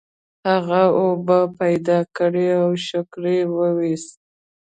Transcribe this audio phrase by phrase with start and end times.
[0.49, 4.17] هغه اوبه پیدا کړې او شکر یې وویست.